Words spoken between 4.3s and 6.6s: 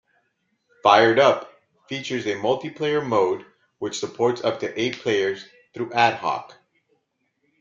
up to eight players, through ad-hoc.